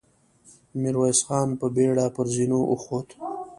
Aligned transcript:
ميرويس 0.81 1.19
خان 1.27 1.49
په 1.59 1.67
بېړه 1.75 2.05
پر 2.15 2.25
زينو 2.35 2.59
وخوت. 2.71 3.07